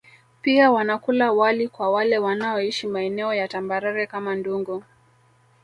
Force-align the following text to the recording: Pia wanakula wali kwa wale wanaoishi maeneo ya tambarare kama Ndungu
Pia 0.41 0.71
wanakula 0.71 1.31
wali 1.31 1.67
kwa 1.67 1.91
wale 1.91 2.17
wanaoishi 2.17 2.87
maeneo 2.87 3.33
ya 3.33 3.47
tambarare 3.47 4.07
kama 4.07 4.35
Ndungu 4.35 4.83